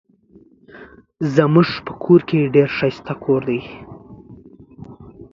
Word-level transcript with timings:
زمونږ 1.35 1.69
په 1.85 1.91
کور 2.03 2.21
کې 2.29 2.51
ډير 2.55 2.69
ښايسته 2.77 3.13
کوور 3.21 3.41
دي 3.49 3.59